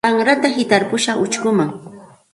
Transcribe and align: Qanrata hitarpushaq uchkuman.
Qanrata 0.05 0.49
hitarpushaq 0.55 1.21
uchkuman. 1.27 1.69